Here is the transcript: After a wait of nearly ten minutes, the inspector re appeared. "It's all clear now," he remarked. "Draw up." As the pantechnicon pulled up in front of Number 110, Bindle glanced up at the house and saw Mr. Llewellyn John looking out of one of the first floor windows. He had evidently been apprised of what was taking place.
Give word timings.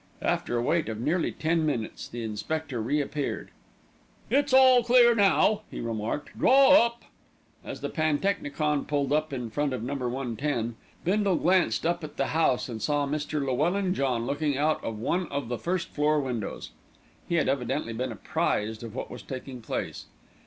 After 0.23 0.57
a 0.57 0.63
wait 0.63 0.89
of 0.89 0.99
nearly 0.99 1.31
ten 1.31 1.63
minutes, 1.63 2.07
the 2.07 2.23
inspector 2.23 2.81
re 2.81 2.99
appeared. 2.99 3.51
"It's 4.31 4.51
all 4.51 4.81
clear 4.83 5.13
now," 5.13 5.61
he 5.69 5.79
remarked. 5.79 6.35
"Draw 6.39 6.83
up." 6.83 7.03
As 7.63 7.81
the 7.81 7.89
pantechnicon 7.89 8.85
pulled 8.85 9.13
up 9.13 9.31
in 9.31 9.51
front 9.51 9.73
of 9.73 9.83
Number 9.83 10.09
110, 10.09 10.75
Bindle 11.05 11.35
glanced 11.35 11.85
up 11.85 12.03
at 12.03 12.17
the 12.17 12.29
house 12.33 12.67
and 12.67 12.81
saw 12.81 13.05
Mr. 13.05 13.41
Llewellyn 13.45 13.93
John 13.93 14.25
looking 14.25 14.57
out 14.57 14.83
of 14.83 14.97
one 14.97 15.27
of 15.27 15.49
the 15.49 15.59
first 15.59 15.89
floor 15.89 16.19
windows. 16.19 16.71
He 17.29 17.35
had 17.35 17.47
evidently 17.47 17.93
been 17.93 18.11
apprised 18.11 18.81
of 18.81 18.95
what 18.95 19.11
was 19.11 19.21
taking 19.21 19.61
place. 19.61 20.05